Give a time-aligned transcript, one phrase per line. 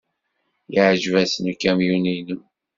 [0.73, 2.39] Yeɛjeb-asen ukamyun-nnem.